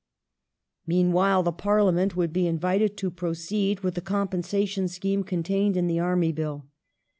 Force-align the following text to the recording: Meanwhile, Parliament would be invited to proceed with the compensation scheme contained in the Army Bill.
Meanwhile, 0.87 1.43
Parliament 1.43 2.15
would 2.15 2.33
be 2.33 2.47
invited 2.47 2.97
to 2.97 3.11
proceed 3.11 3.81
with 3.81 3.93
the 3.93 4.01
compensation 4.01 4.87
scheme 4.87 5.23
contained 5.23 5.77
in 5.77 5.85
the 5.85 5.99
Army 5.99 6.31
Bill. 6.31 6.65